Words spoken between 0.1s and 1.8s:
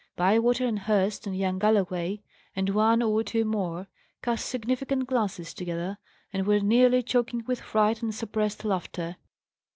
Bywater, and Hurst, and young